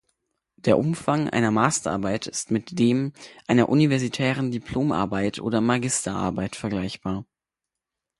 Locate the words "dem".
2.79-3.13